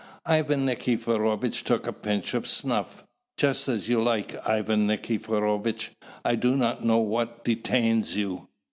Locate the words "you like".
3.87-4.33